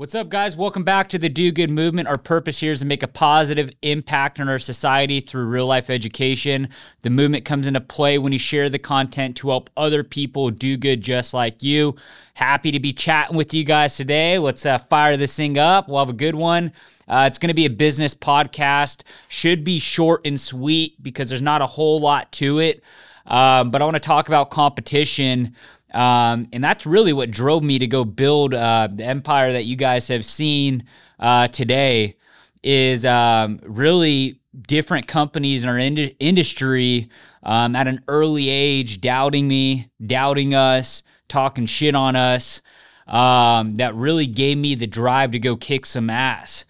What's 0.00 0.14
up, 0.14 0.30
guys? 0.30 0.56
Welcome 0.56 0.82
back 0.82 1.10
to 1.10 1.18
the 1.18 1.28
Do 1.28 1.52
Good 1.52 1.70
Movement. 1.70 2.08
Our 2.08 2.16
purpose 2.16 2.58
here 2.58 2.72
is 2.72 2.80
to 2.80 2.86
make 2.86 3.02
a 3.02 3.06
positive 3.06 3.70
impact 3.82 4.40
on 4.40 4.48
our 4.48 4.58
society 4.58 5.20
through 5.20 5.44
real 5.44 5.66
life 5.66 5.90
education. 5.90 6.70
The 7.02 7.10
movement 7.10 7.44
comes 7.44 7.66
into 7.66 7.82
play 7.82 8.16
when 8.16 8.32
you 8.32 8.38
share 8.38 8.70
the 8.70 8.78
content 8.78 9.36
to 9.36 9.50
help 9.50 9.68
other 9.76 10.02
people 10.02 10.48
do 10.48 10.78
good 10.78 11.02
just 11.02 11.34
like 11.34 11.62
you. 11.62 11.96
Happy 12.32 12.72
to 12.72 12.80
be 12.80 12.94
chatting 12.94 13.36
with 13.36 13.52
you 13.52 13.62
guys 13.62 13.98
today. 13.98 14.38
Let's 14.38 14.64
uh, 14.64 14.78
fire 14.78 15.18
this 15.18 15.36
thing 15.36 15.58
up. 15.58 15.86
We'll 15.86 15.98
have 15.98 16.08
a 16.08 16.14
good 16.14 16.34
one. 16.34 16.72
Uh, 17.06 17.24
it's 17.26 17.36
going 17.36 17.48
to 17.48 17.54
be 17.54 17.66
a 17.66 17.70
business 17.70 18.14
podcast. 18.14 19.02
Should 19.28 19.64
be 19.64 19.78
short 19.78 20.26
and 20.26 20.40
sweet 20.40 21.02
because 21.02 21.28
there's 21.28 21.42
not 21.42 21.60
a 21.60 21.66
whole 21.66 22.00
lot 22.00 22.32
to 22.32 22.58
it. 22.58 22.82
Um, 23.26 23.70
but 23.70 23.82
I 23.82 23.84
want 23.84 23.96
to 23.96 24.00
talk 24.00 24.28
about 24.28 24.50
competition. 24.50 25.54
Um, 25.92 26.48
and 26.52 26.62
that's 26.62 26.86
really 26.86 27.12
what 27.12 27.30
drove 27.30 27.62
me 27.62 27.78
to 27.78 27.86
go 27.86 28.04
build 28.04 28.54
uh, 28.54 28.88
the 28.90 29.04
empire 29.04 29.52
that 29.52 29.64
you 29.64 29.76
guys 29.76 30.08
have 30.08 30.24
seen 30.24 30.84
uh, 31.18 31.48
today 31.48 32.16
is 32.62 33.04
um, 33.04 33.60
really 33.62 34.40
different 34.66 35.06
companies 35.06 35.62
in 35.62 35.68
our 35.68 35.78
ind- 35.78 36.14
industry 36.18 37.08
um, 37.42 37.74
at 37.74 37.88
an 37.88 38.02
early 38.08 38.48
age 38.48 39.00
doubting 39.00 39.48
me, 39.48 39.88
doubting 40.04 40.54
us, 40.54 41.02
talking 41.28 41.66
shit 41.66 41.94
on 41.94 42.16
us. 42.16 42.62
Um, 43.06 43.74
that 43.76 43.96
really 43.96 44.26
gave 44.26 44.56
me 44.58 44.76
the 44.76 44.86
drive 44.86 45.32
to 45.32 45.40
go 45.40 45.56
kick 45.56 45.84
some 45.84 46.08
ass. 46.08 46.64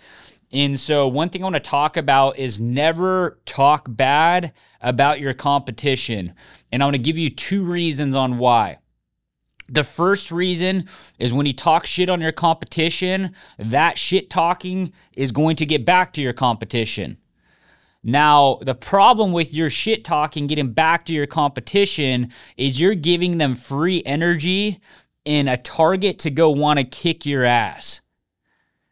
And 0.52 0.80
so, 0.80 1.06
one 1.06 1.28
thing 1.28 1.42
I 1.42 1.44
want 1.44 1.56
to 1.56 1.60
talk 1.60 1.98
about 1.98 2.38
is 2.38 2.60
never 2.60 3.38
talk 3.44 3.86
bad 3.88 4.54
about 4.80 5.20
your 5.20 5.34
competition. 5.34 6.34
And 6.72 6.82
I 6.82 6.86
want 6.86 6.94
to 6.94 7.02
give 7.02 7.18
you 7.18 7.28
two 7.30 7.64
reasons 7.64 8.16
on 8.16 8.38
why. 8.38 8.78
The 9.72 9.84
first 9.84 10.32
reason 10.32 10.86
is 11.18 11.32
when 11.32 11.46
you 11.46 11.52
talk 11.52 11.86
shit 11.86 12.10
on 12.10 12.20
your 12.20 12.32
competition, 12.32 13.34
that 13.56 13.96
shit 13.96 14.28
talking 14.28 14.92
is 15.16 15.30
going 15.30 15.54
to 15.56 15.66
get 15.66 15.84
back 15.84 16.12
to 16.14 16.20
your 16.20 16.32
competition. 16.32 17.18
Now, 18.02 18.58
the 18.62 18.74
problem 18.74 19.32
with 19.32 19.54
your 19.54 19.70
shit 19.70 20.04
talking 20.04 20.48
getting 20.48 20.72
back 20.72 21.04
to 21.04 21.12
your 21.12 21.26
competition 21.26 22.32
is 22.56 22.80
you're 22.80 22.94
giving 22.94 23.38
them 23.38 23.54
free 23.54 24.02
energy 24.04 24.80
and 25.24 25.48
a 25.48 25.56
target 25.56 26.18
to 26.20 26.30
go 26.30 26.50
want 26.50 26.78
to 26.78 26.84
kick 26.84 27.24
your 27.24 27.44
ass. 27.44 28.02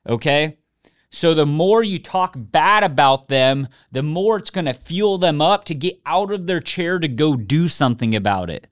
Okay? 0.09 0.59
So 1.11 1.35
the 1.35 1.47
more 1.47 1.83
you 1.83 1.99
talk 1.99 2.35
bad 2.37 2.85
about 2.85 3.29
them, 3.29 3.69
the 3.91 4.03
more 4.03 4.37
it's 4.37 4.51
going 4.51 4.67
to 4.67 4.75
fuel 4.75 5.19
them 5.19 5.41
up 5.41 5.65
to 5.65 5.75
get 5.75 6.01
out 6.05 6.31
of 6.31 6.47
their 6.47 6.61
chair 6.61 6.99
to 6.99 7.09
go 7.09 7.35
do 7.35 7.67
something 7.67 8.15
about 8.15 8.51
it. 8.51 8.69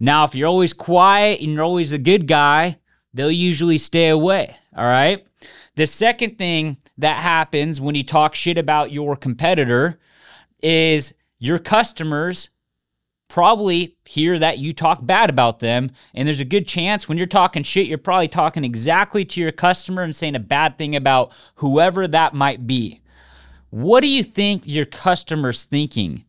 Now, 0.00 0.24
if 0.24 0.34
you're 0.34 0.48
always 0.48 0.72
quiet 0.72 1.40
and 1.40 1.52
you're 1.52 1.62
always 1.62 1.92
a 1.92 1.98
good 1.98 2.26
guy, 2.26 2.78
they'll 3.12 3.30
usually 3.30 3.78
stay 3.78 4.08
away. 4.08 4.56
All 4.74 4.84
right. 4.84 5.26
The 5.76 5.86
second 5.86 6.38
thing 6.38 6.78
that 6.98 7.22
happens 7.22 7.80
when 7.80 7.94
you 7.94 8.02
talk 8.02 8.34
shit 8.34 8.58
about 8.58 8.90
your 8.90 9.14
competitor 9.14 10.00
is 10.62 11.14
your 11.38 11.58
customers 11.58 12.48
probably 13.28 13.96
hear 14.04 14.38
that 14.38 14.58
you 14.58 14.72
talk 14.72 15.04
bad 15.06 15.30
about 15.30 15.60
them. 15.60 15.90
And 16.14 16.26
there's 16.26 16.40
a 16.40 16.44
good 16.44 16.66
chance 16.66 17.08
when 17.08 17.16
you're 17.16 17.26
talking 17.26 17.62
shit, 17.62 17.86
you're 17.86 17.98
probably 17.98 18.28
talking 18.28 18.64
exactly 18.64 19.24
to 19.26 19.40
your 19.40 19.52
customer 19.52 20.02
and 20.02 20.14
saying 20.14 20.34
a 20.34 20.40
bad 20.40 20.76
thing 20.76 20.96
about 20.96 21.32
whoever 21.56 22.08
that 22.08 22.34
might 22.34 22.66
be. 22.66 23.00
What 23.70 24.00
do 24.00 24.08
you 24.08 24.24
think 24.24 24.62
your 24.66 24.84
customer's 24.84 25.64
thinking? 25.64 26.24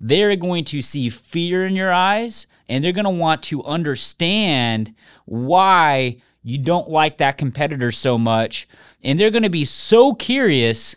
They're 0.00 0.34
going 0.36 0.64
to 0.64 0.80
see 0.80 1.10
fear 1.10 1.66
in 1.66 1.76
your 1.76 1.92
eyes 1.92 2.46
and 2.68 2.82
they're 2.82 2.92
going 2.92 3.04
to 3.04 3.10
want 3.10 3.42
to 3.44 3.62
understand 3.64 4.94
why 5.26 6.16
you 6.42 6.58
don't 6.58 6.88
like 6.88 7.18
that 7.18 7.36
competitor 7.36 7.92
so 7.92 8.16
much. 8.16 8.66
And 9.02 9.18
they're 9.18 9.30
going 9.30 9.42
to 9.42 9.50
be 9.50 9.64
so 9.64 10.14
curious 10.14 10.96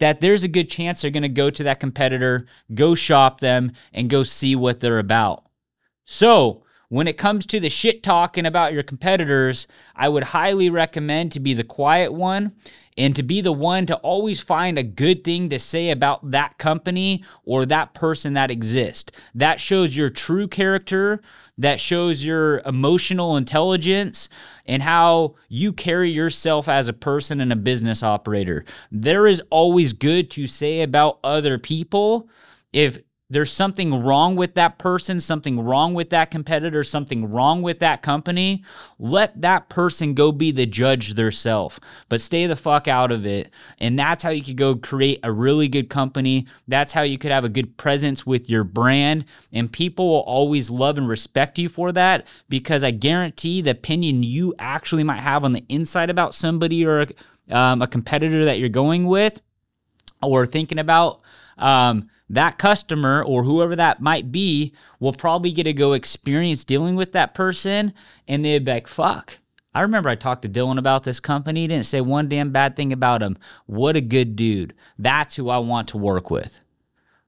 that 0.00 0.20
there's 0.20 0.44
a 0.44 0.48
good 0.48 0.68
chance 0.68 1.00
they're 1.00 1.10
going 1.10 1.22
to 1.22 1.28
go 1.28 1.50
to 1.50 1.62
that 1.62 1.80
competitor, 1.80 2.46
go 2.74 2.94
shop 2.94 3.40
them, 3.40 3.72
and 3.92 4.10
go 4.10 4.22
see 4.22 4.56
what 4.56 4.80
they're 4.80 4.98
about. 4.98 5.44
So, 6.04 6.64
when 6.90 7.06
it 7.06 7.16
comes 7.16 7.46
to 7.46 7.60
the 7.60 7.70
shit 7.70 8.02
talking 8.02 8.44
about 8.44 8.72
your 8.72 8.82
competitors, 8.82 9.68
I 9.94 10.08
would 10.08 10.24
highly 10.24 10.68
recommend 10.68 11.30
to 11.32 11.40
be 11.40 11.54
the 11.54 11.64
quiet 11.64 12.12
one 12.12 12.52
and 12.98 13.14
to 13.14 13.22
be 13.22 13.40
the 13.40 13.52
one 13.52 13.86
to 13.86 13.96
always 13.98 14.40
find 14.40 14.76
a 14.76 14.82
good 14.82 15.22
thing 15.22 15.48
to 15.50 15.58
say 15.60 15.90
about 15.90 16.32
that 16.32 16.58
company 16.58 17.24
or 17.44 17.64
that 17.64 17.94
person 17.94 18.34
that 18.34 18.50
exists. 18.50 19.12
That 19.36 19.60
shows 19.60 19.96
your 19.96 20.10
true 20.10 20.48
character, 20.48 21.20
that 21.56 21.78
shows 21.78 22.26
your 22.26 22.58
emotional 22.66 23.36
intelligence, 23.36 24.28
and 24.66 24.82
how 24.82 25.36
you 25.48 25.72
carry 25.72 26.10
yourself 26.10 26.68
as 26.68 26.88
a 26.88 26.92
person 26.92 27.40
and 27.40 27.52
a 27.52 27.56
business 27.56 28.02
operator. 28.02 28.64
There 28.90 29.28
is 29.28 29.40
always 29.48 29.92
good 29.92 30.28
to 30.32 30.48
say 30.48 30.82
about 30.82 31.20
other 31.22 31.56
people 31.56 32.28
if 32.72 32.98
there's 33.30 33.52
something 33.52 34.02
wrong 34.02 34.34
with 34.34 34.54
that 34.54 34.78
person, 34.78 35.20
something 35.20 35.60
wrong 35.60 35.94
with 35.94 36.10
that 36.10 36.32
competitor, 36.32 36.82
something 36.82 37.30
wrong 37.30 37.62
with 37.62 37.78
that 37.78 38.02
company, 38.02 38.64
let 38.98 39.40
that 39.40 39.68
person 39.68 40.14
go 40.14 40.32
be 40.32 40.50
the 40.50 40.66
judge 40.66 41.14
theirself. 41.14 41.78
But 42.08 42.20
stay 42.20 42.46
the 42.46 42.56
fuck 42.56 42.88
out 42.88 43.12
of 43.12 43.24
it. 43.24 43.50
And 43.78 43.96
that's 43.96 44.24
how 44.24 44.30
you 44.30 44.42
could 44.42 44.56
go 44.56 44.74
create 44.74 45.20
a 45.22 45.30
really 45.30 45.68
good 45.68 45.88
company. 45.88 46.46
That's 46.66 46.92
how 46.92 47.02
you 47.02 47.18
could 47.18 47.30
have 47.30 47.44
a 47.44 47.48
good 47.48 47.76
presence 47.76 48.26
with 48.26 48.50
your 48.50 48.64
brand. 48.64 49.24
And 49.52 49.72
people 49.72 50.08
will 50.08 50.20
always 50.20 50.68
love 50.68 50.98
and 50.98 51.08
respect 51.08 51.56
you 51.56 51.68
for 51.68 51.92
that 51.92 52.26
because 52.48 52.82
I 52.82 52.90
guarantee 52.90 53.62
the 53.62 53.70
opinion 53.70 54.24
you 54.24 54.54
actually 54.58 55.04
might 55.04 55.20
have 55.20 55.44
on 55.44 55.52
the 55.52 55.64
inside 55.68 56.10
about 56.10 56.34
somebody 56.34 56.84
or 56.84 57.06
um, 57.48 57.80
a 57.80 57.86
competitor 57.86 58.44
that 58.44 58.58
you're 58.58 58.68
going 58.68 59.06
with 59.06 59.40
or 60.22 60.46
thinking 60.46 60.78
about. 60.78 61.20
Um, 61.58 62.08
that 62.30 62.58
customer 62.58 63.24
or 63.24 63.42
whoever 63.42 63.74
that 63.76 64.00
might 64.00 64.30
be 64.30 64.72
will 65.00 65.12
probably 65.12 65.50
get 65.50 65.64
to 65.64 65.72
go 65.72 65.92
experience 65.92 66.64
dealing 66.64 66.94
with 66.94 67.12
that 67.12 67.34
person 67.34 67.92
and 68.28 68.44
they'd 68.44 68.64
be 68.64 68.70
like, 68.70 68.86
fuck. 68.86 69.38
I 69.74 69.82
remember 69.82 70.08
I 70.08 70.14
talked 70.14 70.42
to 70.42 70.48
Dylan 70.48 70.78
about 70.78 71.04
this 71.04 71.20
company, 71.20 71.62
He 71.62 71.66
didn't 71.68 71.86
say 71.86 72.00
one 72.00 72.28
damn 72.28 72.50
bad 72.50 72.76
thing 72.76 72.92
about 72.92 73.22
him. 73.22 73.36
What 73.66 73.96
a 73.96 74.00
good 74.00 74.36
dude. 74.36 74.74
That's 74.98 75.36
who 75.36 75.48
I 75.48 75.58
want 75.58 75.88
to 75.88 75.98
work 75.98 76.30
with. 76.30 76.60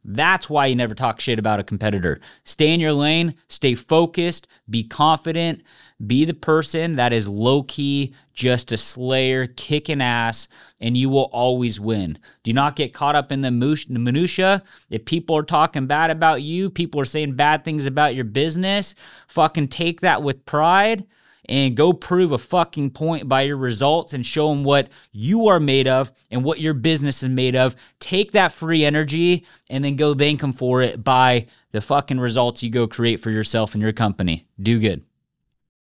That's 0.05 0.51
why 0.51 0.67
you 0.67 0.75
never 0.75 0.95
talk 0.95 1.21
shit 1.21 1.39
about 1.39 1.61
a 1.61 1.65
competitor. 1.65 2.21
Stay 2.45 2.75
in 2.75 2.81
your 2.81 2.93
lane, 2.93 3.35
stay 3.49 3.75
focused, 3.75 4.49
be 4.69 4.83
confident, 4.83 5.63
be 6.05 6.25
the 6.25 6.35
person 6.35 6.97
that 6.97 7.13
is 7.13 7.29
low 7.29 7.63
key, 7.63 8.15
just 8.33 8.73
a 8.73 8.79
slayer, 8.79 9.47
kicking 9.47 10.03
ass, 10.03 10.49
and 10.81 10.97
you 10.97 11.09
will 11.09 11.31
always 11.33 11.79
win. 11.79 12.19
Do 12.43 12.53
not 12.53 12.75
get 12.75 12.95
caught 12.95 13.15
up 13.15 13.31
in 13.31 13.43
the 13.43 13.51
minutia. 13.53 14.63
If 14.91 15.05
people 15.05 15.37
are 15.37 15.45
talking 15.45 15.87
bad 15.87 16.11
about 16.11 16.43
you, 16.43 16.69
people 16.69 17.01
are 17.01 17.05
saying 17.05 17.37
bad 17.37 17.65
things 17.65 17.87
about 17.87 18.17
your 18.17 18.25
business, 18.25 18.97
fucking 19.29 19.69
take 19.69 20.01
that 20.01 20.23
with 20.23 20.45
pride 20.47 21.07
and 21.49 21.77
go 21.77 21.93
prove 21.93 22.33
a 22.33 22.39
fucking 22.39 22.91
point 22.91 23.29
by 23.29 23.43
your 23.43 23.57
results 23.57 24.13
and 24.13 24.25
show 24.25 24.49
them 24.49 24.65
what 24.65 24.89
you 25.11 25.49
are 25.49 25.61
made 25.61 25.89
of 25.89 26.13
and 26.31 26.45
what 26.45 26.61
your 26.61 26.75
business 26.75 27.23
is 27.23 27.29
made 27.29 27.57
of. 27.57 27.75
Take 27.99 28.33
that 28.33 28.53
free 28.53 28.85
energy 28.85 29.45
and 29.69 29.85
then 29.85 29.97
go 29.97 30.15
thank 30.15 30.41
them 30.41 30.53
for 30.53 30.83
it 30.83 31.03
by 31.03 31.47
the 31.73 31.81
fucking 31.81 32.21
results 32.21 32.63
you 32.63 32.71
go 32.71 32.87
create 32.87 33.21
for 33.21 33.31
yourself 33.31 33.75
and 33.75 33.83
your 33.83 33.93
company. 33.93 34.47
Do 34.61 34.79
good. 34.79 35.05